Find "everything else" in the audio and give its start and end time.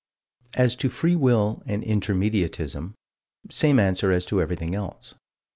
4.41-5.13